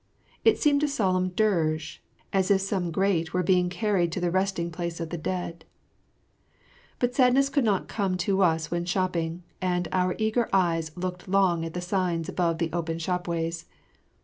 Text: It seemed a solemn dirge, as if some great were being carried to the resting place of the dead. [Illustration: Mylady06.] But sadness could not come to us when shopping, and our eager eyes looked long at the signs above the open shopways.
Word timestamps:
It 0.43 0.57
seemed 0.57 0.81
a 0.81 0.87
solemn 0.87 1.29
dirge, 1.29 2.01
as 2.33 2.49
if 2.49 2.61
some 2.61 2.89
great 2.89 3.35
were 3.35 3.43
being 3.43 3.69
carried 3.69 4.11
to 4.13 4.19
the 4.19 4.31
resting 4.31 4.71
place 4.71 4.99
of 4.99 5.11
the 5.11 5.15
dead. 5.19 5.63
[Illustration: 6.89 6.95
Mylady06.] 6.95 6.97
But 6.97 7.13
sadness 7.15 7.49
could 7.49 7.63
not 7.63 7.87
come 7.87 8.17
to 8.17 8.41
us 8.41 8.71
when 8.71 8.85
shopping, 8.85 9.43
and 9.61 9.87
our 9.91 10.15
eager 10.17 10.49
eyes 10.51 10.89
looked 10.97 11.27
long 11.27 11.63
at 11.63 11.75
the 11.75 11.81
signs 11.81 12.27
above 12.27 12.57
the 12.57 12.71
open 12.73 12.97
shopways. 12.97 13.65